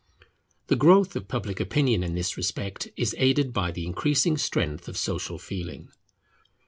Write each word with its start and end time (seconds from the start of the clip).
The 0.65 0.75
growth 0.75 1.15
of 1.15 1.27
public 1.27 1.59
opinion 1.59 2.01
in 2.01 2.15
this 2.15 2.35
respect 2.35 2.87
is 2.97 3.13
aided 3.19 3.53
by 3.53 3.69
the 3.69 3.85
increasing 3.85 4.35
strength 4.35 4.87
of 4.87 4.97
social 4.97 5.37
feeling. 5.37 5.89